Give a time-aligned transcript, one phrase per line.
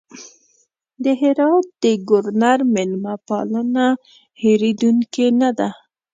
[1.03, 3.87] د هرات د ګورنر مېلمه پالنه
[4.41, 5.69] هېرېدونکې نه ده.